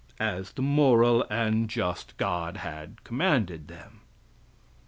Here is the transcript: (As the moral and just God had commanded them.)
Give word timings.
(As 0.19 0.53
the 0.53 0.63
moral 0.63 1.27
and 1.29 1.69
just 1.69 2.17
God 2.17 2.57
had 2.57 3.03
commanded 3.03 3.67
them.) 3.67 4.01